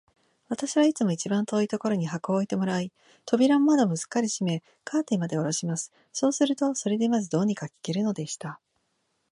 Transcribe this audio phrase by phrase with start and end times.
[0.49, 2.91] 私はいつも一番遠いところに箱を置いてもらい、
[3.23, 5.91] 扉も窓もすっかり閉め、カーテンまでおろします。
[6.11, 8.59] そうすると、それでまず、どうにか聞けるのでした。